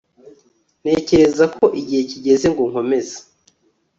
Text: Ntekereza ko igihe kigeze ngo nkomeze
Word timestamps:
Ntekereza 0.81 1.45
ko 1.55 1.65
igihe 1.81 2.01
kigeze 2.11 2.45
ngo 2.53 2.63
nkomeze 2.69 3.17